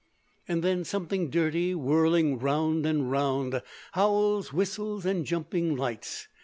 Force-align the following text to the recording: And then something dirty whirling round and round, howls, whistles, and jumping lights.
And 0.47 0.63
then 0.63 0.83
something 0.83 1.29
dirty 1.29 1.75
whirling 1.75 2.39
round 2.39 2.87
and 2.87 3.11
round, 3.11 3.61
howls, 3.91 4.51
whistles, 4.51 5.05
and 5.05 5.27
jumping 5.27 5.75
lights. 5.75 6.27